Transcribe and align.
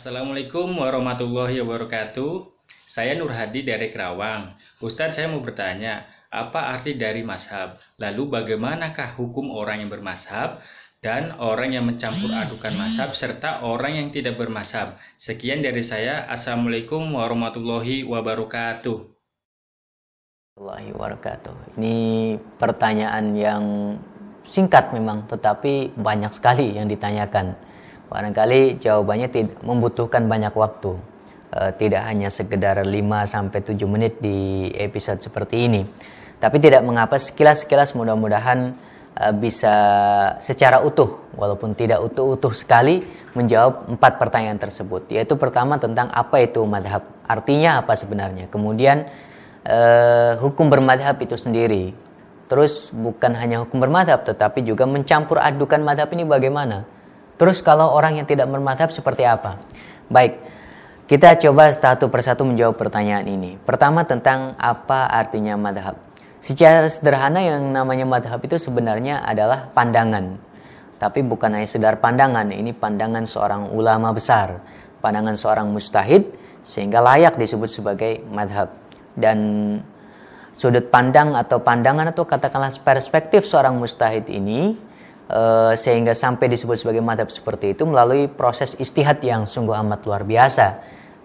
Assalamualaikum 0.00 0.80
warahmatullahi 0.80 1.60
wabarakatuh. 1.60 2.48
Saya 2.88 3.20
Nur 3.20 3.36
Hadi 3.36 3.68
dari 3.68 3.92
Kerawang. 3.92 4.56
Ustadz, 4.80 5.20
saya 5.20 5.28
mau 5.28 5.44
bertanya, 5.44 6.08
apa 6.32 6.72
arti 6.72 6.96
dari 6.96 7.20
mazhab? 7.20 7.76
Lalu 8.00 8.32
bagaimanakah 8.32 9.12
hukum 9.20 9.52
orang 9.52 9.84
yang 9.84 9.92
bermazhab 9.92 10.64
dan 11.04 11.36
orang 11.36 11.76
yang 11.76 11.84
mencampur 11.84 12.32
adukan 12.32 12.72
mazhab 12.80 13.12
serta 13.12 13.60
orang 13.60 14.00
yang 14.00 14.08
tidak 14.08 14.40
bermazhab? 14.40 14.96
Sekian 15.20 15.60
dari 15.60 15.84
saya. 15.84 16.24
Assalamualaikum 16.32 17.04
warahmatullahi 17.12 18.00
wabarakatuh. 18.08 19.04
Warahmatullahi 20.56 20.96
wabarakatuh. 20.96 21.76
Ini 21.76 21.96
pertanyaan 22.56 23.36
yang 23.36 23.64
singkat 24.48 24.96
memang, 24.96 25.28
tetapi 25.28 25.92
banyak 25.92 26.32
sekali 26.32 26.72
yang 26.72 26.88
ditanyakan 26.88 27.68
barangkali 28.10 28.82
jawabannya 28.82 29.28
tidak 29.30 29.62
membutuhkan 29.62 30.26
banyak 30.26 30.50
waktu. 30.52 30.98
Uh, 31.50 31.74
tidak 31.74 32.06
hanya 32.06 32.30
sekedar 32.30 32.78
5 32.78 32.90
sampai 33.26 33.58
7 33.58 33.74
menit 33.90 34.22
di 34.22 34.70
episode 34.74 35.18
seperti 35.18 35.66
ini. 35.66 35.82
Tapi 36.38 36.62
tidak 36.62 36.86
mengapa 36.86 37.18
sekilas-sekilas 37.18 37.94
mudah-mudahan 37.98 38.74
uh, 39.18 39.34
bisa 39.34 39.74
secara 40.42 40.82
utuh 40.82 41.34
walaupun 41.34 41.74
tidak 41.74 42.02
utuh-utuh 42.06 42.54
sekali 42.54 43.02
menjawab 43.34 43.90
empat 43.94 44.18
pertanyaan 44.18 44.58
tersebut. 44.62 45.10
Yaitu 45.10 45.34
pertama 45.38 45.78
tentang 45.78 46.10
apa 46.10 46.38
itu 46.42 46.62
madhab. 46.66 47.02
Artinya 47.26 47.82
apa 47.82 47.98
sebenarnya? 47.98 48.46
Kemudian 48.46 49.10
uh, 49.66 50.38
hukum 50.38 50.70
bermadhab 50.70 51.18
itu 51.18 51.34
sendiri. 51.34 51.94
Terus 52.46 52.90
bukan 52.94 53.34
hanya 53.38 53.62
hukum 53.62 53.78
bermadhab 53.78 54.22
tetapi 54.26 54.66
juga 54.66 54.86
mencampur 54.86 55.38
adukan 55.38 55.82
madhab 55.82 56.10
ini 56.14 56.26
bagaimana 56.26 56.99
Terus 57.40 57.64
kalau 57.64 57.96
orang 57.96 58.20
yang 58.20 58.28
tidak 58.28 58.52
bermadhab 58.52 58.92
seperti 58.92 59.24
apa? 59.24 59.56
Baik, 60.12 60.44
kita 61.08 61.40
coba 61.40 61.72
satu 61.72 62.12
persatu 62.12 62.44
menjawab 62.44 62.76
pertanyaan 62.76 63.24
ini. 63.24 63.56
Pertama 63.56 64.04
tentang 64.04 64.52
apa 64.60 65.08
artinya 65.08 65.56
madhab. 65.56 65.96
Secara 66.44 66.84
sederhana 66.92 67.40
yang 67.40 67.64
namanya 67.72 68.04
madhab 68.04 68.44
itu 68.44 68.60
sebenarnya 68.60 69.24
adalah 69.24 69.72
pandangan. 69.72 70.36
Tapi 71.00 71.24
bukan 71.24 71.56
hanya 71.56 71.64
sekedar 71.64 71.96
pandangan, 71.96 72.52
ini 72.52 72.76
pandangan 72.76 73.24
seorang 73.24 73.72
ulama 73.72 74.12
besar. 74.12 74.60
Pandangan 75.00 75.32
seorang 75.32 75.72
mustahid 75.72 76.28
sehingga 76.60 77.00
layak 77.00 77.40
disebut 77.40 77.72
sebagai 77.72 78.20
madhab. 78.28 78.68
Dan 79.16 79.38
sudut 80.52 80.92
pandang 80.92 81.32
atau 81.32 81.56
pandangan 81.56 82.12
atau 82.12 82.28
katakanlah 82.28 82.68
perspektif 82.84 83.48
seorang 83.48 83.80
mustahid 83.80 84.28
ini 84.28 84.89
Eh, 85.30 85.74
sehingga 85.78 86.10
sampai 86.10 86.50
disebut 86.50 86.74
sebagai 86.74 86.98
madhab 86.98 87.30
seperti 87.30 87.78
itu 87.78 87.86
melalui 87.86 88.26
proses 88.26 88.74
istihad 88.82 89.22
yang 89.22 89.46
sungguh 89.46 89.78
amat 89.78 90.02
luar 90.02 90.26
biasa. 90.26 90.66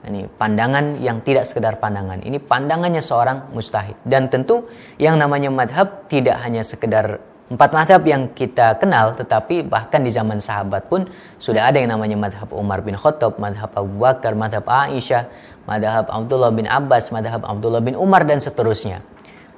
Ini 0.06 0.30
pandangan 0.30 1.02
yang 1.02 1.26
tidak 1.26 1.50
sekedar 1.50 1.82
pandangan. 1.82 2.22
Ini 2.22 2.38
pandangannya 2.38 3.02
seorang 3.02 3.50
mustahid. 3.50 3.98
Dan 4.06 4.30
tentu 4.30 4.70
yang 5.02 5.18
namanya 5.18 5.50
madhab 5.50 6.06
tidak 6.06 6.38
hanya 6.46 6.62
sekedar 6.62 7.18
empat 7.50 7.74
madhab 7.74 8.06
yang 8.06 8.30
kita 8.30 8.78
kenal, 8.78 9.18
tetapi 9.18 9.66
bahkan 9.66 10.06
di 10.06 10.14
zaman 10.14 10.38
sahabat 10.38 10.86
pun 10.86 11.10
sudah 11.42 11.74
ada 11.74 11.82
yang 11.82 11.90
namanya 11.90 12.30
madhab 12.30 12.54
Umar 12.54 12.86
bin 12.86 12.94
Khattab, 12.94 13.42
madhab 13.42 13.74
Abu 13.74 13.98
Bakar, 13.98 14.38
madhab 14.38 14.70
Aisyah, 14.70 15.26
madhab 15.66 16.06
Abdullah 16.14 16.54
bin 16.54 16.70
Abbas, 16.70 17.10
madhab 17.10 17.42
Abdullah 17.42 17.82
bin 17.82 17.98
Umar, 17.98 18.22
dan 18.30 18.38
seterusnya. 18.38 19.02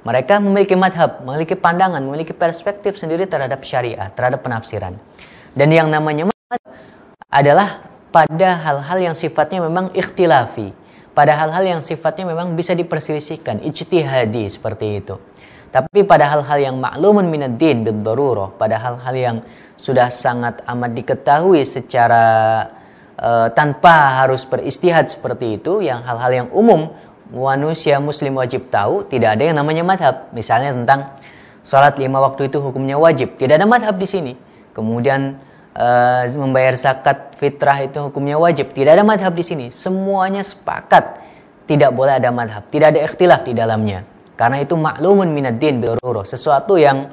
Mereka 0.06 0.38
memiliki 0.38 0.78
madhab, 0.78 1.26
memiliki 1.26 1.58
pandangan, 1.58 2.00
memiliki 2.00 2.30
perspektif 2.30 2.94
sendiri 2.98 3.26
terhadap 3.26 3.60
syariat, 3.66 4.10
terhadap 4.14 4.46
penafsiran. 4.46 4.94
Dan 5.52 5.68
yang 5.74 5.90
namanya 5.90 6.30
madhab 6.30 6.62
adalah 7.28 7.88
pada 8.08 8.56
hal-hal 8.62 8.98
yang 9.12 9.16
sifatnya 9.18 9.64
memang 9.64 9.92
ikhtilafi. 9.92 10.72
Pada 11.12 11.34
hal-hal 11.34 11.64
yang 11.66 11.82
sifatnya 11.82 12.30
memang 12.30 12.54
bisa 12.54 12.78
diperselisihkan, 12.78 13.58
ijtihadi 13.66 14.46
seperti 14.46 15.02
itu. 15.02 15.18
Tapi 15.68 16.06
pada 16.06 16.30
hal-hal 16.30 16.72
yang 16.72 16.76
maklumun 16.78 17.26
minad 17.28 17.58
din 17.58 17.84
bidarurah, 17.84 18.54
pada 18.56 18.78
hal-hal 18.80 19.14
yang 19.18 19.36
sudah 19.76 20.08
sangat 20.08 20.62
amat 20.64 20.90
diketahui 20.94 21.66
secara 21.66 22.24
uh, 23.18 23.50
tanpa 23.52 24.24
harus 24.24 24.46
beristihad 24.48 25.10
seperti 25.10 25.60
itu, 25.60 25.84
yang 25.84 26.00
hal-hal 26.06 26.32
yang 26.32 26.48
umum 26.54 26.94
manusia 27.28 28.00
muslim 28.00 28.36
wajib 28.40 28.72
tahu 28.72 29.04
tidak 29.08 29.36
ada 29.36 29.42
yang 29.52 29.56
namanya 29.60 29.84
madhab. 29.84 30.32
Misalnya 30.32 30.72
tentang 30.72 31.16
sholat 31.64 32.00
lima 32.00 32.20
waktu 32.24 32.48
itu 32.48 32.58
hukumnya 32.60 32.96
wajib. 32.96 33.36
Tidak 33.36 33.54
ada 33.60 33.68
madhab 33.68 33.96
di 34.00 34.08
sini. 34.08 34.32
Kemudian 34.72 35.36
uh, 35.76 36.22
membayar 36.34 36.74
zakat 36.80 37.36
fitrah 37.36 37.84
itu 37.84 37.98
hukumnya 38.00 38.40
wajib. 38.40 38.72
Tidak 38.72 38.92
ada 38.96 39.04
madhab 39.04 39.32
di 39.36 39.44
sini. 39.44 39.66
Semuanya 39.68 40.40
sepakat. 40.40 41.20
Tidak 41.68 41.92
boleh 41.92 42.16
ada 42.16 42.32
madhab. 42.32 42.64
Tidak 42.72 42.96
ada 42.96 43.00
ikhtilaf 43.04 43.44
di 43.44 43.52
dalamnya. 43.52 44.04
Karena 44.38 44.62
itu 44.62 44.78
maklumun 44.78 45.28
minad 45.34 45.58
din 45.58 45.82
Sesuatu 46.24 46.78
yang 46.78 47.12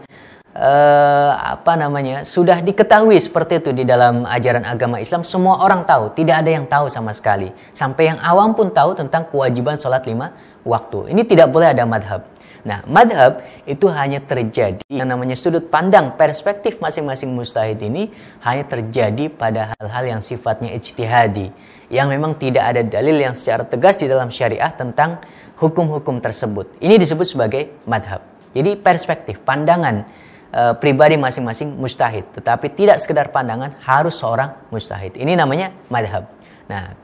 uh, 0.55 1.31
apa 1.35 1.75
namanya 1.75 2.23
sudah 2.23 2.63
diketahui 2.63 3.19
seperti 3.19 3.59
itu 3.59 3.71
di 3.75 3.83
dalam 3.83 4.23
ajaran 4.23 4.63
agama 4.63 5.03
Islam 5.03 5.27
semua 5.27 5.61
orang 5.61 5.83
tahu. 5.83 6.15
Tidak 6.15 6.35
ada 6.35 6.49
yang 6.49 6.65
tahu 6.65 6.87
sama 6.87 7.11
sekali. 7.11 7.51
Sampai 7.75 8.09
yang 8.15 8.19
awam 8.23 8.55
pun 8.55 8.71
tahu 8.71 8.95
tentang 8.95 9.27
kewajiban 9.27 9.75
sholat 9.75 10.07
lima 10.07 10.31
waktu. 10.63 11.11
Ini 11.11 11.21
tidak 11.27 11.51
boleh 11.51 11.75
ada 11.75 11.83
madhab. 11.83 12.23
Nah 12.65 12.81
madhab 12.89 13.45
itu 13.69 13.85
hanya 13.93 14.17
terjadi 14.25 14.81
yang 14.89 15.05
namanya 15.05 15.37
sudut 15.37 15.69
pandang 15.69 16.17
perspektif 16.17 16.81
masing-masing 16.81 17.29
mustahid 17.29 17.77
ini 17.77 18.09
hanya 18.41 18.65
terjadi 18.65 19.29
pada 19.29 19.77
hal-hal 19.77 20.17
yang 20.17 20.21
sifatnya 20.25 20.73
ijtihadi 20.73 21.53
yang 21.93 22.09
memang 22.09 22.33
tidak 22.41 22.73
ada 22.73 22.81
dalil 22.81 23.21
yang 23.21 23.37
secara 23.37 23.61
tegas 23.69 24.01
di 24.01 24.09
dalam 24.09 24.33
syariah 24.33 24.73
tentang 24.73 25.21
hukum-hukum 25.61 26.17
tersebut. 26.17 26.81
Ini 26.81 26.97
disebut 26.97 27.37
sebagai 27.37 27.69
madhab. 27.85 28.25
Jadi 28.57 28.79
perspektif 28.81 29.37
pandangan 29.45 30.24
uh, 30.55 30.73
pribadi 30.79 31.19
masing-masing 31.19 31.75
mustahid. 31.75 32.23
Tetapi 32.31 32.71
tidak 32.71 33.03
sekedar 33.03 33.29
pandangan 33.29 33.75
harus 33.83 34.15
seorang 34.15 34.55
mustahid. 34.71 35.19
Ini 35.19 35.35
namanya 35.35 35.75
madhab. 35.91 36.31
Nah, 36.71 36.95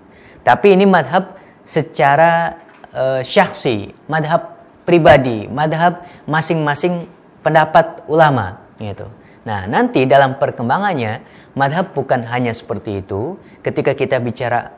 tapi 0.41 0.73
ini 0.73 0.87
madhab 0.87 1.35
secara 1.67 2.55
uh, 2.95 3.21
syaksi, 3.21 3.91
madhab 4.07 4.55
pribadi, 4.87 5.51
madhab 5.51 6.07
masing-masing 6.25 7.05
pendapat 7.43 8.07
ulama. 8.07 8.63
Gitu. 8.79 9.05
Nah, 9.43 9.67
nanti 9.67 10.07
dalam 10.07 10.39
perkembangannya, 10.39 11.21
madhab 11.53 11.91
bukan 11.91 12.23
hanya 12.31 12.55
seperti 12.55 13.03
itu. 13.03 13.35
Ketika 13.61 13.93
kita 13.93 14.17
bicara 14.17 14.73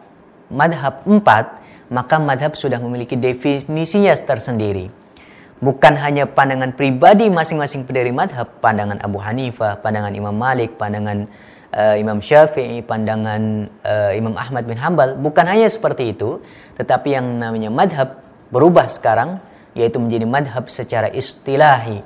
madhab 0.51 1.05
empat, 1.07 1.61
maka 1.87 2.17
madhab 2.19 2.57
sudah 2.57 2.81
memiliki 2.81 3.15
definisinya 3.15 4.11
tersendiri 4.17 5.02
bukan 5.59 5.93
hanya 5.99 6.25
pandangan 6.25 6.73
pribadi 6.73 7.29
masing-masing 7.29 7.85
pendiri 7.85 8.09
madhab, 8.09 8.49
pandangan 8.63 8.97
Abu 9.03 9.19
Hanifah, 9.21 9.83
pandangan 9.83 10.13
Imam 10.15 10.33
Malik, 10.33 10.79
pandangan 10.79 11.29
uh, 11.73 11.95
Imam 11.97 12.21
Syafi'i, 12.21 12.85
pandangan 12.85 13.67
uh, 13.83 14.11
Imam 14.13 14.37
Ahmad 14.37 14.63
bin 14.69 14.77
Hambal, 14.79 15.17
bukan 15.17 15.45
hanya 15.49 15.67
seperti 15.67 16.13
itu, 16.13 16.39
tetapi 16.77 17.17
yang 17.17 17.27
namanya 17.41 17.69
madhab 17.73 18.21
berubah 18.53 18.87
sekarang, 18.89 19.41
yaitu 19.73 19.97
menjadi 19.97 20.25
madhab 20.29 20.69
secara 20.69 21.09
istilahi, 21.09 22.05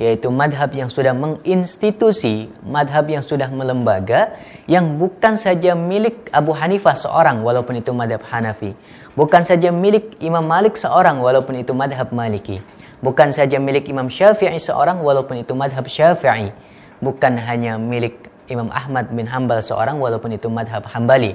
yaitu 0.00 0.32
madhab 0.32 0.72
yang 0.72 0.88
sudah 0.88 1.12
menginstitusi, 1.12 2.48
madhab 2.64 3.04
yang 3.12 3.20
sudah 3.20 3.52
melembaga, 3.52 4.40
yang 4.64 4.96
bukan 4.96 5.36
saja 5.36 5.76
milik 5.76 6.32
Abu 6.32 6.56
Hanifah 6.56 6.96
seorang, 6.96 7.44
walaupun 7.44 7.76
itu 7.76 7.92
madhab 7.92 8.24
Hanafi, 8.24 8.72
bukan 9.12 9.44
saja 9.44 9.68
milik 9.68 10.16
Imam 10.24 10.42
Malik 10.42 10.80
seorang, 10.80 11.20
walaupun 11.20 11.60
itu 11.60 11.76
madhab 11.76 12.08
Maliki, 12.16 12.56
bukan 13.02 13.34
saja 13.34 13.58
milik 13.58 13.90
Imam 13.90 14.06
Syafi'i 14.06 14.56
seorang 14.56 15.02
walaupun 15.02 15.42
itu 15.42 15.52
madhab 15.52 15.84
Syafi'i. 15.84 16.54
Bukan 17.02 17.34
hanya 17.36 17.76
milik 17.76 18.30
Imam 18.46 18.70
Ahmad 18.70 19.10
bin 19.10 19.26
Hambal 19.26 19.60
seorang 19.60 19.98
walaupun 19.98 20.32
itu 20.32 20.46
madhab 20.46 20.86
Hambali. 20.86 21.34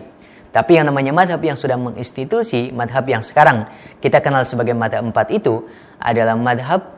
Tapi 0.55 0.79
yang 0.79 0.87
namanya 0.89 1.11
madhab 1.11 1.43
yang 1.43 1.59
sudah 1.59 1.75
menginstitusi 1.75 2.71
madhab 2.71 3.03
yang 3.05 3.21
sekarang 3.21 3.67
kita 3.99 4.23
kenal 4.23 4.47
sebagai 4.47 4.73
madhab 4.73 5.03
empat 5.03 5.29
itu 5.35 5.67
adalah 5.99 6.39
madhab 6.39 6.97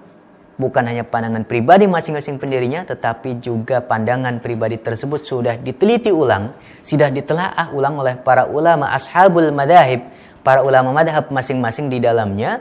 bukan 0.60 0.84
hanya 0.86 1.08
pandangan 1.08 1.48
pribadi 1.48 1.88
masing-masing 1.88 2.36
pendirinya 2.36 2.84
tetapi 2.84 3.40
juga 3.40 3.80
pandangan 3.80 4.44
pribadi 4.44 4.76
tersebut 4.76 5.24
sudah 5.24 5.56
diteliti 5.56 6.12
ulang 6.12 6.52
sudah 6.84 7.08
ditelaah 7.08 7.72
ulang 7.72 7.96
oleh 7.96 8.20
para 8.20 8.44
ulama 8.44 8.92
ashabul 8.92 9.56
madhab 9.56 10.04
para 10.44 10.60
ulama 10.60 10.92
madhab 10.92 11.32
masing-masing 11.32 11.88
di 11.88 12.04
dalamnya 12.04 12.60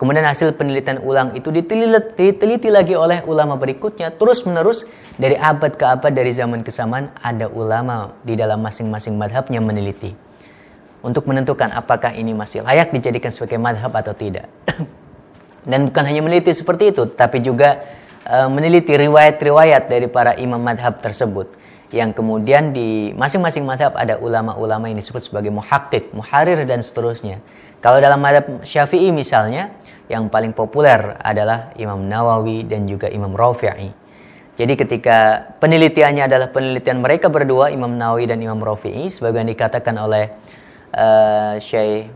Kemudian 0.00 0.24
hasil 0.24 0.56
penelitian 0.56 1.04
ulang 1.04 1.36
itu 1.36 1.52
diteliti, 1.52 2.16
diteliti 2.16 2.72
lagi 2.72 2.96
oleh 2.96 3.20
ulama 3.28 3.60
berikutnya 3.60 4.16
terus 4.16 4.48
menerus 4.48 4.88
dari 5.20 5.36
abad 5.36 5.76
ke 5.76 5.84
abad 5.84 6.08
dari 6.08 6.32
zaman 6.32 6.64
ke 6.64 6.72
zaman 6.72 7.12
ada 7.20 7.52
ulama 7.52 8.16
di 8.24 8.32
dalam 8.32 8.64
masing-masing 8.64 9.20
madhabnya 9.20 9.60
meneliti 9.60 10.16
untuk 11.04 11.28
menentukan 11.28 11.68
apakah 11.76 12.16
ini 12.16 12.32
masih 12.32 12.64
layak 12.64 12.96
dijadikan 12.96 13.28
sebagai 13.28 13.60
madhab 13.60 13.92
atau 13.92 14.16
tidak. 14.16 14.48
Dan 15.68 15.92
bukan 15.92 16.04
hanya 16.08 16.24
meneliti 16.24 16.56
seperti 16.56 16.96
itu, 16.96 17.04
tapi 17.12 17.44
juga 17.44 17.84
uh, 18.24 18.48
meneliti 18.48 18.96
riwayat-riwayat 18.96 19.92
dari 19.92 20.08
para 20.08 20.32
imam 20.40 20.60
madhab 20.60 20.96
tersebut 21.04 21.52
yang 21.90 22.14
kemudian 22.14 22.70
di 22.70 23.10
masing-masing 23.18 23.66
madhab 23.66 23.92
ada 23.98 24.16
ulama-ulama 24.16 24.88
yang 24.88 24.96
disebut 25.02 25.26
sebagai 25.26 25.50
muhakkik, 25.50 26.14
muharir 26.14 26.62
dan 26.64 26.80
seterusnya. 26.80 27.42
Kalau 27.82 27.98
dalam 27.98 28.20
madhab 28.20 28.62
syafi'i 28.62 29.10
misalnya, 29.10 29.72
yang 30.10 30.26
paling 30.26 30.50
populer 30.50 31.14
adalah 31.22 31.70
Imam 31.78 32.02
Nawawi 32.10 32.66
dan 32.66 32.90
juga 32.90 33.06
Imam 33.06 33.30
Rafi'i. 33.30 33.94
Jadi 34.58 34.74
ketika 34.74 35.46
penelitiannya 35.62 36.26
adalah 36.26 36.50
penelitian 36.50 36.98
mereka 36.98 37.30
berdua, 37.30 37.70
Imam 37.70 37.94
Nawawi 37.94 38.26
dan 38.26 38.42
Imam 38.42 38.58
Rafi'i, 38.58 39.08
sebagaimana 39.08 39.54
dikatakan 39.54 39.94
oleh 39.96 40.24
uh, 40.92 41.54
Syekh 41.62 42.10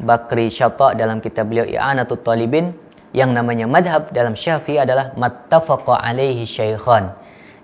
Bakri 0.00 0.48
Syata 0.48 0.96
dalam 0.96 1.20
kitab 1.20 1.52
beliau 1.52 1.68
I'anatul 1.68 2.24
Talibin, 2.24 2.72
yang 3.10 3.34
namanya 3.34 3.66
madhab 3.66 4.10
dalam 4.14 4.38
syafi'i 4.38 4.78
adalah 4.78 5.14
mattafaqa 5.18 5.98
alaihi 5.98 6.46
syaikhan 6.46 7.10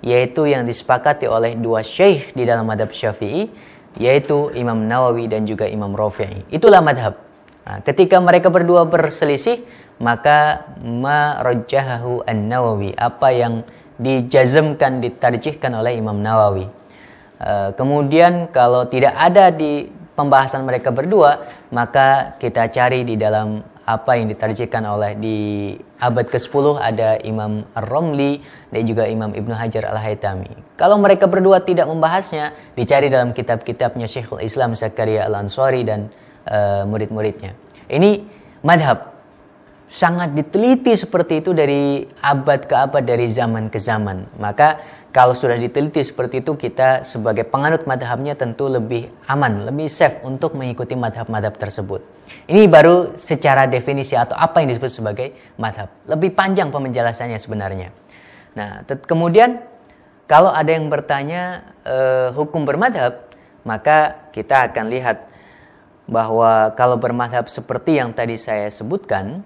yaitu 0.03 0.47
yang 0.47 0.67
disepakati 0.67 1.31
oleh 1.31 1.55
dua 1.57 1.83
syekh 1.87 2.35
di 2.35 2.43
dalam 2.43 2.67
madhab 2.67 2.91
syafi'i 2.91 3.49
yaitu 3.97 4.53
Imam 4.59 4.85
Nawawi 4.85 5.31
dan 5.31 5.47
juga 5.47 5.71
Imam 5.71 5.95
Rafi'i 5.95 6.51
itulah 6.51 6.83
madhab 6.83 7.26
nah, 7.67 7.83
ketika 7.83 8.23
mereka 8.23 8.49
berdua 8.49 8.87
berselisih 8.87 9.67
maka 9.99 10.71
ma 10.81 11.43
rajjahahu 11.43 12.23
an-Nawawi 12.23 12.95
apa 12.95 13.29
yang 13.35 13.67
dijazmkan 13.99 15.03
ditarjihkan 15.03 15.73
oleh 15.75 15.99
Imam 15.99 16.23
Nawawi 16.23 16.71
uh, 17.43 17.75
kemudian 17.75 18.47
kalau 18.55 18.87
tidak 18.87 19.19
ada 19.19 19.51
di 19.51 19.89
pembahasan 20.15 20.63
mereka 20.63 20.95
berdua 20.95 21.49
maka 21.75 22.39
kita 22.39 22.71
cari 22.71 23.03
di 23.03 23.19
dalam 23.19 23.61
apa 23.87 24.19
yang 24.19 24.27
ditarjihkan 24.27 24.83
oleh 24.83 25.15
di 25.15 25.39
abad 26.03 26.27
ke-10 26.27 26.83
ada 26.83 27.23
Imam 27.23 27.63
Ar-Romli 27.71 28.43
dan 28.75 28.83
juga 28.83 29.07
Imam 29.07 29.31
Ibnu 29.31 29.55
Hajar 29.55 29.87
Al-Haytami. 29.95 30.75
Kalau 30.75 30.99
mereka 30.99 31.31
berdua 31.31 31.63
tidak 31.63 31.87
membahasnya, 31.87 32.51
dicari 32.75 33.07
dalam 33.07 33.31
kitab-kitabnya 33.31 34.11
Syekhul 34.11 34.43
Islam 34.43 34.75
Zakaria 34.75 35.31
Al-Ansari 35.31 35.87
dan 35.87 36.11
uh, 36.47 36.83
murid-muridnya. 36.89 37.55
Ini 37.87 38.23
madhab 38.63 39.17
sangat 39.87 40.35
diteliti 40.35 40.99
seperti 40.99 41.41
itu 41.43 41.55
dari 41.55 42.03
abad 42.23 42.67
ke 42.67 42.75
abad, 42.75 43.03
dari 43.07 43.31
zaman 43.31 43.71
ke 43.71 43.79
zaman. 43.79 44.27
Maka 44.43 44.83
kalau 45.15 45.33
sudah 45.33 45.57
diteliti 45.57 46.05
seperti 46.05 46.45
itu, 46.45 46.59
kita 46.59 47.07
sebagai 47.07 47.49
penganut 47.49 47.89
madhabnya 47.89 48.37
tentu 48.37 48.69
lebih 48.69 49.09
aman, 49.31 49.65
lebih 49.65 49.89
safe 49.89 50.21
untuk 50.27 50.53
mengikuti 50.53 50.93
madhab-madhab 50.93 51.57
tersebut. 51.57 52.05
Ini 52.51 52.69
baru 52.69 53.17
secara 53.17 53.65
definisi 53.71 54.13
atau 54.13 54.37
apa 54.37 54.61
yang 54.61 54.77
disebut 54.77 54.93
sebagai 54.93 55.33
madhab. 55.57 55.89
Lebih 56.05 56.37
panjang 56.37 56.69
penjelasannya 56.69 57.39
sebenarnya. 57.41 57.89
Nah, 58.59 58.85
kemudian 58.85 59.63
kalau 60.29 60.51
ada 60.51 60.69
yang 60.75 60.91
bertanya 60.93 61.73
eh, 61.87 62.29
hukum 62.35 62.69
bermadhab, 62.69 63.31
maka 63.65 64.29
kita 64.37 64.69
akan 64.69 64.93
lihat 64.93 65.17
bahwa 66.07 66.71
kalau 66.79 66.95
bermadhab 66.99 67.51
seperti 67.51 67.99
yang 67.99 68.15
tadi 68.15 68.39
saya 68.39 68.71
sebutkan, 68.71 69.43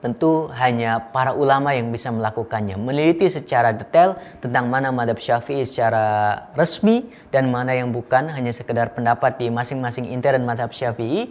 tentu 0.00 0.48
hanya 0.56 1.12
para 1.12 1.36
ulama 1.36 1.76
yang 1.76 1.92
bisa 1.92 2.08
melakukannya. 2.08 2.76
Meneliti 2.80 3.28
secara 3.28 3.72
detail 3.76 4.16
tentang 4.40 4.68
mana 4.68 4.88
madhab 4.88 5.20
syafi'i 5.20 5.68
secara 5.68 6.36
resmi 6.56 7.08
dan 7.28 7.52
mana 7.52 7.76
yang 7.76 7.92
bukan, 7.92 8.32
hanya 8.32 8.52
sekedar 8.52 8.96
pendapat 8.96 9.36
di 9.36 9.52
masing-masing 9.52 10.08
intern 10.08 10.44
madhab 10.44 10.72
syafi'i, 10.72 11.28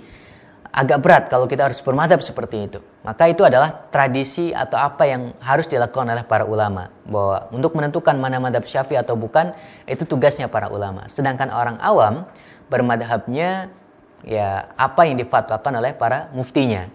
agak 0.69 1.01
berat 1.01 1.23
kalau 1.33 1.49
kita 1.49 1.65
harus 1.65 1.81
bermadhab 1.81 2.21
seperti 2.21 2.69
itu. 2.69 2.79
Maka 3.01 3.25
itu 3.25 3.41
adalah 3.41 3.89
tradisi 3.89 4.53
atau 4.53 4.77
apa 4.77 5.09
yang 5.09 5.33
harus 5.41 5.65
dilakukan 5.65 6.05
oleh 6.05 6.25
para 6.29 6.45
ulama. 6.45 6.93
Bahwa 7.09 7.49
untuk 7.49 7.73
menentukan 7.73 8.13
mana 8.21 8.37
madhab 8.37 8.69
syafi'i 8.69 9.01
atau 9.01 9.17
bukan, 9.17 9.53
itu 9.89 10.05
tugasnya 10.05 10.45
para 10.45 10.69
ulama. 10.69 11.09
Sedangkan 11.09 11.49
orang 11.49 11.81
awam 11.81 12.29
bermadhabnya 12.69 13.73
ya 14.27 14.71
apa 14.75 15.07
yang 15.07 15.19
difatwakan 15.19 15.80
oleh 15.80 15.95
para 15.95 16.31
muftinya 16.36 16.92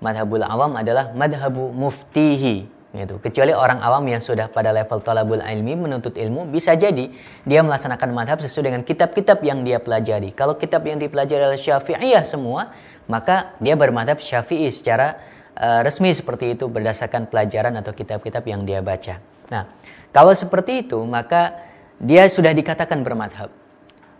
madhabul 0.00 0.44
awam 0.44 0.76
adalah 0.76 1.12
madhabu 1.16 1.72
muftihi 1.72 2.68
gitu. 2.96 3.20
Kecuali 3.20 3.52
orang 3.52 3.84
awam 3.84 4.08
yang 4.08 4.24
sudah 4.24 4.48
pada 4.48 4.72
level 4.72 5.04
talabul 5.04 5.44
ilmi 5.44 5.76
menuntut 5.76 6.16
ilmu 6.16 6.48
bisa 6.48 6.72
jadi 6.72 7.12
dia 7.44 7.60
melaksanakan 7.60 8.08
madhab 8.16 8.40
sesuai 8.40 8.72
dengan 8.72 8.82
kitab-kitab 8.82 9.44
yang 9.44 9.60
dia 9.62 9.76
pelajari. 9.76 10.32
Kalau 10.32 10.56
kitab 10.56 10.88
yang 10.88 10.96
dipelajari 10.96 11.44
adalah 11.44 11.60
syafi'iyah 11.60 12.24
semua, 12.24 12.72
maka 13.06 13.52
dia 13.60 13.76
bermadhab 13.76 14.16
syafi'i 14.16 14.72
secara 14.72 15.20
uh, 15.60 15.84
resmi 15.84 16.12
seperti 16.16 16.56
itu 16.56 16.66
berdasarkan 16.72 17.28
pelajaran 17.28 17.76
atau 17.76 17.92
kitab-kitab 17.92 18.42
yang 18.48 18.64
dia 18.64 18.80
baca. 18.80 19.20
Nah, 19.52 19.68
kalau 20.10 20.32
seperti 20.32 20.88
itu 20.88 20.98
maka 21.04 21.68
dia 22.00 22.28
sudah 22.28 22.52
dikatakan 22.52 23.00
bermadhab 23.04 23.52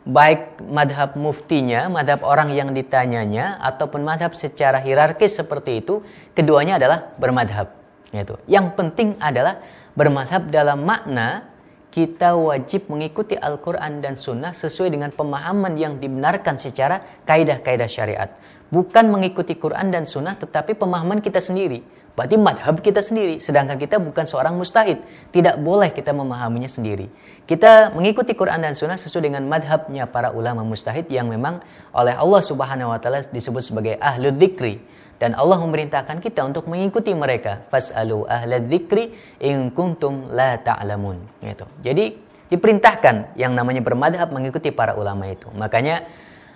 baik 0.06 0.62
madhab 0.62 1.19
muftinya, 1.19 1.91
madhab 1.91 2.23
orang 2.23 2.55
yang 2.55 2.70
ditanyanya, 2.70 3.58
ataupun 3.58 4.06
madhab 4.06 4.38
secara 4.38 4.79
hierarkis 4.79 5.35
seperti 5.35 5.82
itu, 5.82 6.06
keduanya 6.31 6.79
adalah 6.79 7.11
bermadhab. 7.19 7.75
Gitu. 8.14 8.38
Yang 8.47 8.79
penting 8.79 9.19
adalah 9.19 9.58
bermadhab 9.99 10.47
dalam 10.47 10.87
makna 10.87 11.50
kita 11.91 12.38
wajib 12.38 12.87
mengikuti 12.93 13.35
Al-Quran 13.35 14.05
dan 14.05 14.14
Sunnah 14.14 14.55
sesuai 14.55 14.94
dengan 14.94 15.11
pemahaman 15.11 15.75
yang 15.75 15.99
dibenarkan 15.99 16.61
secara 16.61 17.03
kaidah-kaidah 17.26 17.91
syariat. 17.91 18.31
Bukan 18.70 19.11
mengikuti 19.11 19.58
Quran 19.58 19.91
dan 19.91 20.06
Sunnah, 20.06 20.37
tetapi 20.38 20.79
pemahaman 20.79 21.19
kita 21.19 21.43
sendiri. 21.43 21.82
Berarti 22.16 22.40
madhab 22.40 22.80
kita 22.80 23.04
sendiri. 23.04 23.36
Sedangkan 23.38 23.76
kita 23.76 24.00
bukan 24.00 24.24
seorang 24.24 24.56
mustahid. 24.56 25.04
Tidak 25.30 25.60
boleh 25.60 25.92
kita 25.92 26.16
memahaminya 26.16 26.66
sendiri. 26.66 27.12
Kita 27.44 27.92
mengikuti 27.92 28.32
Quran 28.32 28.64
dan 28.64 28.72
Sunnah 28.72 28.96
sesuai 28.96 29.28
dengan 29.28 29.44
madhabnya 29.44 30.08
para 30.08 30.32
ulama 30.32 30.64
mustahid 30.64 31.06
yang 31.12 31.28
memang 31.28 31.60
oleh 31.92 32.16
Allah 32.16 32.42
Subhanahu 32.42 32.90
Wa 32.90 32.98
Taala 32.98 33.20
disebut 33.28 33.62
sebagai 33.62 33.94
ahlu 34.00 34.32
dzikri 34.32 34.80
dan 35.20 35.36
Allah 35.36 35.60
memerintahkan 35.60 36.18
kita 36.24 36.40
untuk 36.42 36.66
mengikuti 36.72 37.12
mereka. 37.12 37.68
Fas'alu 37.68 38.24
ahla 38.26 38.64
dzikri 38.64 39.12
in 39.44 39.70
kuntum 39.76 40.32
la 40.32 40.56
ta'lamun. 40.56 41.20
Gitu. 41.44 41.69
Jadi 41.84 42.04
diperintahkan 42.48 43.36
yang 43.36 43.52
namanya 43.52 43.84
bermadhab 43.84 44.32
mengikuti 44.32 44.72
para 44.72 44.96
ulama 44.96 45.28
itu. 45.28 45.52
Makanya 45.52 46.02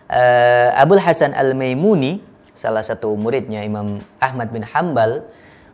uh, 0.08 0.74
Abul 0.74 0.98
Hasan 1.04 1.36
Al-Maimuni 1.36 2.20
salah 2.56 2.84
satu 2.84 3.12
muridnya 3.16 3.64
Imam 3.64 4.00
Ahmad 4.20 4.52
bin 4.52 4.60
Hambal 4.66 5.24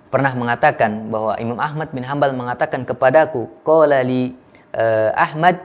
pernah 0.08 0.32
mengatakan 0.34 1.10
bahwa 1.10 1.34
Imam 1.36 1.58
Ahmad 1.58 1.90
bin 1.90 2.06
Hambal 2.06 2.32
mengatakan 2.32 2.86
kepadaku, 2.86 3.50
qala 3.66 4.00
li 4.06 4.34
uh, 4.74 5.10
Ahmad 5.14 5.58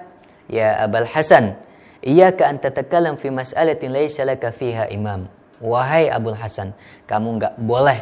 ya 0.50 0.82
Abul 0.86 1.08
Hasan, 1.08 1.56
iyyaka 2.02 2.50
an 2.50 2.58
tatakallam 2.58 3.16
fi 3.22 3.30
mas'alatin 3.30 3.94
laysa 3.94 4.26
laka 4.26 4.50
fiha 4.50 4.90
imam. 4.90 5.30
Wahai 5.62 6.10
Abul 6.10 6.38
Hasan, 6.38 6.74
kamu 7.06 7.28
enggak 7.38 7.54
boleh 7.62 8.00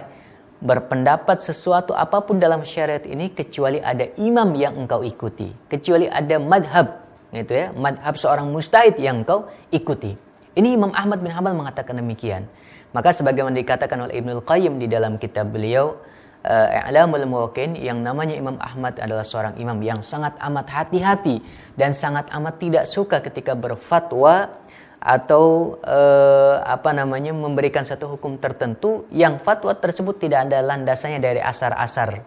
berpendapat 0.60 1.40
sesuatu 1.40 1.96
apa 1.96 2.20
pun 2.24 2.36
dalam 2.40 2.68
syariat 2.68 3.04
ini 3.08 3.32
kecuali 3.32 3.80
ada 3.80 4.08
imam 4.20 4.52
yang 4.56 4.76
engkau 4.76 5.04
ikuti, 5.04 5.52
kecuali 5.72 6.08
ada 6.08 6.36
madhab, 6.40 7.04
itu 7.32 7.52
ya, 7.56 7.72
madhab 7.76 8.16
seorang 8.20 8.48
mustahid 8.52 8.96
yang 9.00 9.24
engkau 9.24 9.48
ikuti. 9.72 10.16
Ini 10.60 10.76
Imam 10.76 10.92
Ahmad 10.92 11.24
bin 11.24 11.32
Hambal 11.32 11.56
mengatakan 11.56 11.96
demikian. 11.96 12.50
Maka 12.90 13.14
sebagaimana 13.14 13.54
dikatakan 13.54 14.10
oleh 14.10 14.18
Ibnul 14.18 14.44
Qayyim 14.44 14.82
di 14.82 14.90
dalam 14.90 15.22
kitab 15.22 15.54
beliau 15.54 16.02
uh, 16.46 16.88
I'lamul 16.88 17.26
Muwaqin 17.28 17.76
yang 17.76 18.00
namanya 18.00 18.36
Imam 18.36 18.56
Ahmad 18.62 19.00
adalah 19.00 19.26
seorang 19.28 19.60
imam 19.60 19.80
yang 19.84 20.00
sangat 20.06 20.36
amat 20.40 20.68
hati-hati 20.72 21.44
dan 21.76 21.92
sangat 21.92 22.32
amat 22.32 22.56
tidak 22.62 22.86
suka 22.88 23.20
ketika 23.20 23.56
berfatwa 23.56 24.62
atau 25.00 25.76
uh, 25.80 26.60
apa 26.64 26.92
namanya 26.92 27.32
memberikan 27.32 27.88
satu 27.88 28.20
hukum 28.20 28.36
tertentu 28.36 29.08
yang 29.16 29.40
fatwa 29.40 29.72
tersebut 29.72 30.20
tidak 30.20 30.52
ada 30.52 30.60
landasannya 30.60 31.24
dari 31.24 31.40
asar-asar 31.40 32.20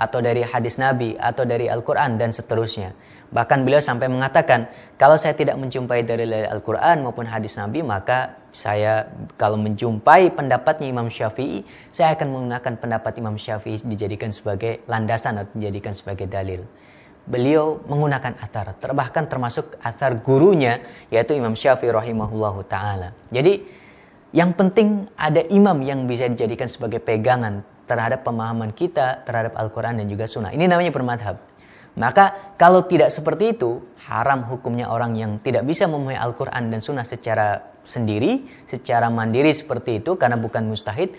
atau 0.00 0.18
dari 0.20 0.44
hadis 0.44 0.80
Nabi 0.80 1.16
atau 1.16 1.44
dari 1.44 1.68
Al-Qur'an 1.68 2.16
dan 2.16 2.32
seterusnya. 2.32 2.92
Bahkan 3.30 3.62
beliau 3.62 3.78
sampai 3.78 4.10
mengatakan, 4.10 4.66
kalau 4.98 5.14
saya 5.14 5.38
tidak 5.38 5.54
menjumpai 5.54 6.02
dari 6.02 6.26
Al-Quran 6.26 7.06
maupun 7.06 7.30
hadis 7.30 7.54
Nabi, 7.54 7.78
maka 7.84 8.39
saya 8.50 9.06
kalau 9.38 9.56
menjumpai 9.58 10.34
pendapatnya 10.34 10.90
Imam 10.90 11.06
Syafi'i, 11.08 11.62
saya 11.94 12.14
akan 12.18 12.28
menggunakan 12.30 12.72
pendapat 12.78 13.12
Imam 13.18 13.38
Syafi'i 13.38 13.82
dijadikan 13.82 14.34
sebagai 14.34 14.82
landasan 14.90 15.40
atau 15.40 15.52
dijadikan 15.54 15.94
sebagai 15.94 16.26
dalil. 16.26 16.66
Beliau 17.30 17.78
menggunakan 17.86 18.36
atar, 18.42 18.74
bahkan 18.96 19.30
termasuk 19.30 19.78
atar 19.84 20.18
gurunya, 20.18 20.82
yaitu 21.12 21.36
Imam 21.38 21.54
Syafi'i 21.54 21.94
rahimahullah 21.94 22.56
ta'ala. 22.66 23.08
Jadi, 23.30 23.62
yang 24.30 24.54
penting 24.54 25.10
ada 25.18 25.42
imam 25.50 25.82
yang 25.82 26.06
bisa 26.06 26.30
dijadikan 26.30 26.70
sebagai 26.70 27.02
pegangan 27.02 27.66
terhadap 27.90 28.22
pemahaman 28.22 28.70
kita 28.70 29.26
terhadap 29.26 29.58
Al-Quran 29.58 29.98
dan 29.98 30.06
juga 30.06 30.30
Sunnah. 30.30 30.54
Ini 30.54 30.70
namanya 30.70 30.94
bermadhab. 30.94 31.42
Maka 31.98 32.54
kalau 32.54 32.86
tidak 32.86 33.10
seperti 33.10 33.58
itu, 33.58 33.82
haram 34.06 34.46
hukumnya 34.46 34.86
orang 34.86 35.18
yang 35.18 35.42
tidak 35.42 35.66
bisa 35.66 35.90
memahami 35.90 36.14
Al-Quran 36.14 36.70
dan 36.70 36.78
Sunnah 36.78 37.02
secara 37.02 37.69
sendiri, 37.86 38.44
secara 38.68 39.08
mandiri 39.08 39.52
seperti 39.52 40.00
itu, 40.04 40.16
karena 40.16 40.36
bukan 40.36 40.68
mustahid, 40.68 41.14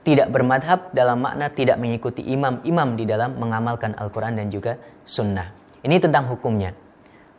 tidak 0.00 0.32
bermadhab 0.32 0.90
dalam 0.96 1.20
makna 1.20 1.52
tidak 1.52 1.76
mengikuti 1.76 2.24
imam-imam 2.24 2.96
di 2.96 3.04
dalam 3.04 3.36
mengamalkan 3.36 3.92
Al-Quran 3.96 4.36
dan 4.40 4.48
juga 4.48 4.80
Sunnah. 5.04 5.52
Ini 5.84 6.00
tentang 6.00 6.28
hukumnya. 6.32 6.72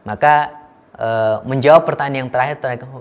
Maka 0.05 0.49
e, 0.93 1.09
menjawab 1.45 1.89
pertanyaan 1.89 2.25
yang 2.25 2.29
terakhir 2.29 2.57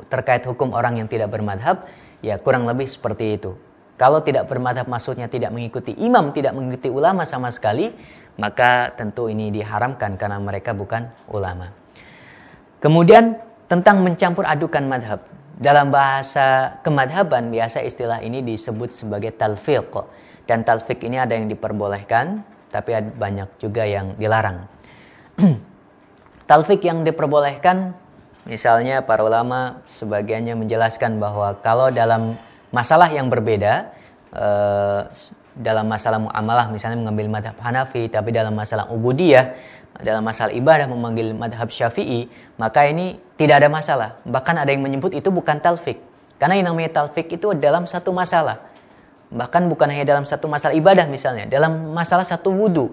terkait 0.08 0.44
hukum 0.48 0.72
orang 0.72 1.00
yang 1.00 1.08
tidak 1.08 1.28
bermadhab, 1.28 1.84
ya 2.24 2.40
kurang 2.40 2.64
lebih 2.64 2.88
seperti 2.88 3.36
itu. 3.36 3.52
Kalau 4.00 4.24
tidak 4.24 4.48
bermadhab 4.48 4.88
maksudnya 4.88 5.28
tidak 5.28 5.52
mengikuti 5.52 5.92
imam, 5.92 6.32
tidak 6.32 6.56
mengikuti 6.56 6.88
ulama 6.88 7.28
sama 7.28 7.52
sekali, 7.52 7.92
maka 8.40 8.96
tentu 8.96 9.28
ini 9.28 9.52
diharamkan 9.52 10.16
karena 10.16 10.40
mereka 10.40 10.72
bukan 10.72 11.12
ulama. 11.28 11.68
Kemudian 12.80 13.36
tentang 13.68 14.00
mencampur 14.00 14.48
adukan 14.48 14.88
madhab. 14.88 15.20
Dalam 15.60 15.92
bahasa 15.92 16.80
kemadhaban 16.80 17.52
biasa 17.52 17.84
istilah 17.84 18.24
ini 18.24 18.40
disebut 18.40 18.96
sebagai 18.96 19.36
talfiq. 19.36 19.92
Dan 20.48 20.64
talfiq 20.64 21.04
ini 21.04 21.20
ada 21.20 21.36
yang 21.36 21.52
diperbolehkan, 21.52 22.40
tapi 22.72 22.96
ada 22.96 23.12
banyak 23.12 23.60
juga 23.60 23.84
yang 23.84 24.16
dilarang. 24.16 24.64
talfiq 26.50 26.80
yang 26.80 27.04
diperbolehkan, 27.04 27.92
misalnya 28.48 29.04
para 29.04 29.20
ulama 29.20 29.84
sebagiannya 30.00 30.56
menjelaskan 30.56 31.20
bahwa 31.20 31.52
kalau 31.60 31.92
dalam 31.92 32.40
masalah 32.72 33.12
yang 33.12 33.28
berbeda, 33.28 33.92
eh, 34.34 35.00
dalam 35.60 35.86
masalah 35.86 36.18
muamalah 36.22 36.70
misalnya 36.72 36.98
mengambil 37.02 37.26
madhab 37.28 37.56
Hanafi, 37.58 38.08
tapi 38.08 38.30
dalam 38.30 38.54
masalah 38.54 38.88
ubudiyah, 38.88 39.52
dalam 40.00 40.24
masalah 40.24 40.54
ibadah 40.54 40.88
memanggil 40.88 41.36
madhab 41.36 41.68
Syafi'i, 41.68 42.30
maka 42.56 42.88
ini 42.88 43.20
tidak 43.36 43.64
ada 43.64 43.68
masalah. 43.68 44.16
Bahkan 44.24 44.54
ada 44.64 44.70
yang 44.72 44.80
menyebut 44.80 45.12
itu 45.12 45.28
bukan 45.28 45.60
talfik. 45.60 46.00
Karena 46.40 46.56
yang 46.56 46.72
namanya 46.72 47.04
talfik 47.04 47.28
itu 47.28 47.52
dalam 47.52 47.84
satu 47.84 48.14
masalah. 48.16 48.64
Bahkan 49.30 49.68
bukan 49.68 49.86
hanya 49.92 50.16
dalam 50.16 50.24
satu 50.24 50.48
masalah 50.48 50.74
ibadah 50.74 51.04
misalnya, 51.06 51.46
dalam 51.46 51.92
masalah 51.92 52.24
satu 52.24 52.50
wudhu. 52.50 52.90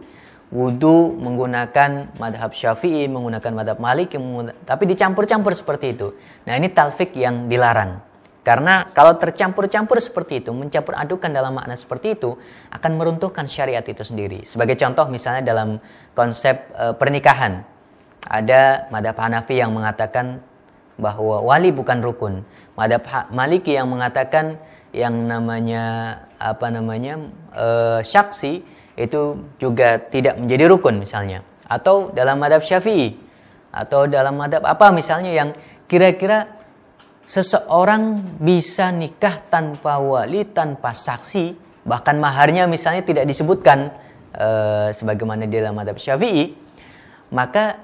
Wudhu 0.48 1.16
menggunakan 1.20 2.16
madhab 2.20 2.52
syafi'i, 2.56 3.08
menggunakan 3.08 3.52
madhab 3.52 3.78
malik, 3.80 4.16
tapi 4.64 4.84
dicampur-campur 4.88 5.52
seperti 5.56 5.96
itu. 5.96 6.16
Nah 6.48 6.56
ini 6.56 6.72
talfik 6.72 7.16
yang 7.16 7.48
dilarang. 7.52 8.00
Karena 8.48 8.88
kalau 8.96 9.20
tercampur-campur 9.20 10.00
seperti 10.00 10.40
itu, 10.40 10.56
mencampur 10.56 10.96
adukan 10.96 11.28
dalam 11.28 11.60
makna 11.60 11.76
seperti 11.76 12.16
itu, 12.16 12.40
akan 12.72 12.92
meruntuhkan 12.96 13.44
syariat 13.44 13.84
itu 13.84 14.08
sendiri. 14.08 14.48
Sebagai 14.48 14.80
contoh 14.80 15.04
misalnya 15.12 15.44
dalam 15.44 15.84
konsep 16.16 16.56
e, 16.72 16.96
pernikahan, 16.96 17.68
ada 18.24 18.88
madhab 18.88 19.20
Hanafi 19.20 19.60
yang 19.60 19.76
mengatakan 19.76 20.40
bahwa 20.96 21.44
wali 21.44 21.76
bukan 21.76 22.00
rukun. 22.00 22.48
Madhab 22.80 23.04
Maliki 23.36 23.76
yang 23.76 23.92
mengatakan 23.92 24.56
yang 24.96 25.28
namanya 25.28 26.16
apa 26.40 26.72
namanya 26.72 27.20
e, 27.52 27.68
syaksi 28.08 28.64
itu 28.96 29.44
juga 29.60 30.00
tidak 30.08 30.40
menjadi 30.40 30.72
rukun 30.72 31.04
misalnya. 31.04 31.44
Atau 31.68 32.16
dalam 32.16 32.40
madhab 32.40 32.64
Syafi'i 32.64 33.20
atau 33.76 34.08
dalam 34.08 34.40
madhab 34.40 34.64
apa 34.64 34.88
misalnya 34.96 35.36
yang 35.36 35.52
kira-kira 35.92 36.57
seseorang 37.28 38.18
bisa 38.40 38.88
nikah 38.90 39.44
tanpa 39.52 40.00
wali, 40.00 40.48
tanpa 40.48 40.96
saksi, 40.96 41.54
bahkan 41.84 42.16
maharnya 42.18 42.66
misalnya 42.72 43.04
tidak 43.04 43.28
disebutkan 43.28 43.92
e, 44.32 44.48
sebagaimana 44.96 45.44
di 45.44 45.60
dalam 45.60 45.76
madhab 45.76 46.00
syafi'i, 46.00 46.56
maka 47.36 47.84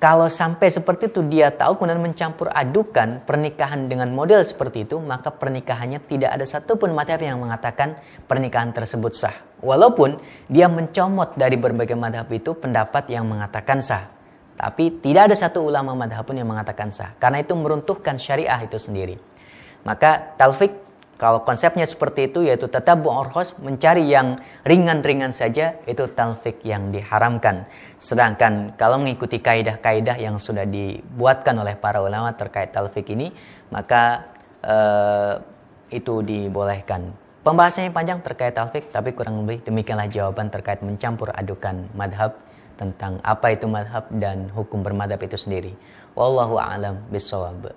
kalau 0.00 0.30
sampai 0.30 0.72
seperti 0.72 1.10
itu 1.10 1.20
dia 1.26 1.52
tahu 1.52 1.76
kemudian 1.76 2.00
mencampur 2.00 2.48
adukan 2.48 3.20
pernikahan 3.28 3.90
dengan 3.92 4.08
model 4.14 4.40
seperti 4.40 4.88
itu, 4.88 4.96
maka 5.02 5.34
pernikahannya 5.34 6.00
tidak 6.08 6.30
ada 6.38 6.46
satupun 6.48 6.96
madhab 6.96 7.20
yang 7.20 7.42
mengatakan 7.42 7.98
pernikahan 8.24 8.72
tersebut 8.72 9.12
sah. 9.12 9.36
Walaupun 9.58 10.22
dia 10.46 10.70
mencomot 10.70 11.34
dari 11.34 11.58
berbagai 11.58 11.98
madhab 11.98 12.30
itu 12.30 12.54
pendapat 12.54 13.10
yang 13.10 13.26
mengatakan 13.26 13.82
sah. 13.82 14.17
Tapi 14.58 14.98
tidak 14.98 15.30
ada 15.30 15.36
satu 15.38 15.62
ulama 15.62 15.94
madhab 15.94 16.26
pun 16.26 16.34
yang 16.34 16.50
mengatakan 16.50 16.90
sah. 16.90 17.14
Karena 17.22 17.38
itu 17.38 17.54
meruntuhkan 17.54 18.18
syariah 18.18 18.58
itu 18.66 18.74
sendiri. 18.74 19.14
Maka 19.86 20.34
talfik 20.34 20.74
kalau 21.18 21.42
konsepnya 21.42 21.82
seperti 21.82 22.30
itu 22.30 22.46
yaitu 22.46 22.70
tetap 22.70 23.02
bu'orhos 23.02 23.58
mencari 23.58 24.06
yang 24.06 24.38
ringan-ringan 24.62 25.34
saja 25.34 25.78
itu 25.86 26.06
talfik 26.14 26.62
yang 26.62 26.94
diharamkan. 26.94 27.66
Sedangkan 27.98 28.74
kalau 28.78 29.02
mengikuti 29.02 29.42
kaidah-kaidah 29.42 30.14
yang 30.18 30.38
sudah 30.38 30.62
dibuatkan 30.62 31.58
oleh 31.58 31.74
para 31.74 31.98
ulama 31.98 32.34
terkait 32.38 32.70
talfik 32.70 33.14
ini 33.14 33.34
maka 33.70 34.30
uh, 34.62 35.42
itu 35.90 36.22
dibolehkan. 36.22 37.10
Pembahasannya 37.42 37.90
panjang 37.90 38.22
terkait 38.22 38.54
talfik 38.54 38.90
tapi 38.94 39.10
kurang 39.10 39.42
lebih 39.42 39.66
demikianlah 39.66 40.06
jawaban 40.06 40.54
terkait 40.54 40.82
mencampur 40.86 41.34
adukan 41.34 41.90
madhab 41.98 42.38
tentang 42.78 43.18
apa 43.26 43.52
itu 43.52 43.66
madhab 43.66 44.06
dan 44.22 44.46
hukum 44.54 44.86
bermadhab 44.86 45.18
itu 45.18 45.34
sendiri. 45.34 45.74
Wallahu 46.14 46.56
a'lam 46.56 47.02
bishawab. 47.10 47.74